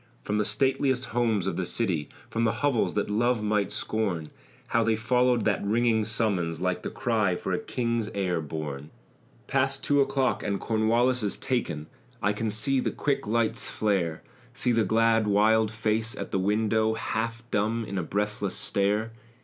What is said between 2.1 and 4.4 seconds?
From hovels that love might scorn,